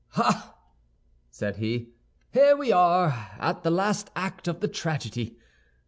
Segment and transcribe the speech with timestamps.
[0.17, 0.55] "Ah,"
[1.29, 1.89] said he,
[2.33, 5.37] "here we are, at the last act of the tragedy.